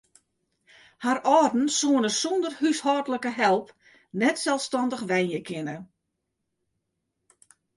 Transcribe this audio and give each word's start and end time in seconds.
Har 1.03 1.19
âlden 1.37 1.67
soene 1.79 2.09
sûnder 2.21 2.53
húshâldlike 2.59 3.31
help 3.41 3.67
net 4.19 4.35
selsstannich 4.43 5.07
wenje 5.11 5.41
kinne. 5.49 5.77